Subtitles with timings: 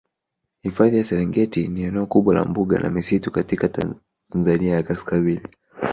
[0.61, 3.69] Hifadhi ya Serengeti ni eneo kubwa la mbuga na misitu katika
[4.29, 5.43] Tanzania ya kaskazini